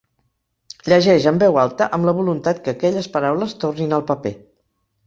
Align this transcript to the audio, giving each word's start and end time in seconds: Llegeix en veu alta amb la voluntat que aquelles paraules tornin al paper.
Llegeix 0.93 1.27
en 1.31 1.37
veu 1.45 1.59
alta 1.65 1.89
amb 1.99 2.09
la 2.11 2.17
voluntat 2.23 2.65
que 2.65 2.75
aquelles 2.77 3.13
paraules 3.19 3.57
tornin 3.67 3.97
al 4.01 4.07
paper. 4.13 4.35